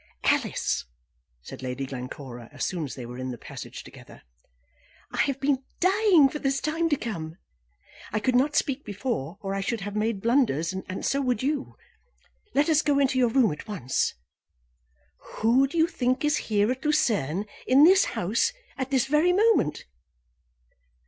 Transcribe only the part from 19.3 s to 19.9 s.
moment?"